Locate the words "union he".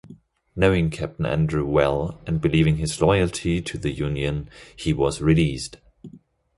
3.91-4.93